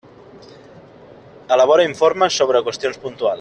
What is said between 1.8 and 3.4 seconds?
informes sobre qüestions puntuals.